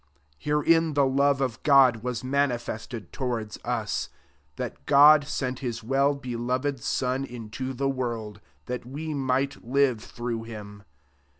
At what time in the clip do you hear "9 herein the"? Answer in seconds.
0.43-1.05